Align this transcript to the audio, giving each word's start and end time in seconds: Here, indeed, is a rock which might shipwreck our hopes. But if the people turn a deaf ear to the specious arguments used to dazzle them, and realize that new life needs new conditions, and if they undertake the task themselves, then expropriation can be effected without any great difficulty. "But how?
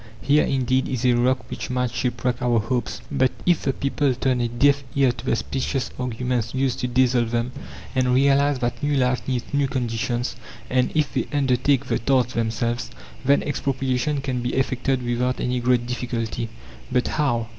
Here, 0.19 0.43
indeed, 0.45 0.89
is 0.89 1.05
a 1.05 1.13
rock 1.13 1.47
which 1.51 1.69
might 1.69 1.91
shipwreck 1.91 2.41
our 2.41 2.57
hopes. 2.59 3.01
But 3.11 3.31
if 3.45 3.61
the 3.61 3.71
people 3.71 4.15
turn 4.15 4.41
a 4.41 4.47
deaf 4.47 4.83
ear 4.95 5.11
to 5.11 5.25
the 5.25 5.35
specious 5.35 5.91
arguments 5.99 6.55
used 6.55 6.79
to 6.79 6.87
dazzle 6.87 7.25
them, 7.25 7.51
and 7.93 8.11
realize 8.15 8.57
that 8.57 8.81
new 8.81 8.95
life 8.97 9.21
needs 9.27 9.53
new 9.53 9.67
conditions, 9.67 10.35
and 10.71 10.89
if 10.95 11.13
they 11.13 11.27
undertake 11.31 11.85
the 11.85 11.99
task 11.99 12.29
themselves, 12.29 12.89
then 13.23 13.43
expropriation 13.43 14.21
can 14.21 14.41
be 14.41 14.55
effected 14.55 15.03
without 15.03 15.39
any 15.39 15.59
great 15.59 15.85
difficulty. 15.85 16.49
"But 16.91 17.07
how? 17.07 17.49